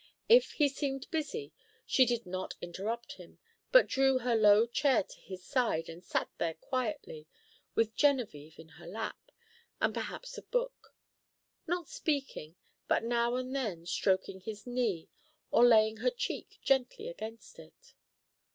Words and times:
If 0.27 0.53
he 0.53 0.67
seemed 0.67 1.05
busy, 1.11 1.53
she 1.85 2.07
did 2.07 2.25
not 2.25 2.55
interrupt 2.59 3.11
him, 3.17 3.37
but 3.71 3.85
drew 3.85 4.17
her 4.17 4.35
low 4.35 4.65
chair 4.65 5.03
to 5.03 5.21
his 5.21 5.43
side 5.45 5.89
and 5.89 6.03
sat 6.03 6.27
there 6.39 6.55
quietly, 6.55 7.27
with 7.75 7.95
Genevieve 7.95 8.57
in 8.57 8.67
her 8.67 8.87
lap, 8.87 9.31
and 9.79 9.93
perhaps 9.93 10.39
a 10.39 10.41
book; 10.41 10.95
not 11.67 11.87
speaking, 11.87 12.55
but 12.87 13.03
now 13.03 13.35
and 13.35 13.55
then 13.55 13.85
stroking 13.85 14.39
his 14.39 14.65
knee 14.65 15.07
or 15.51 15.63
laying 15.67 15.97
her 15.97 16.09
cheek 16.09 16.57
gently 16.63 17.07
against 17.07 17.59
it. 17.59 17.93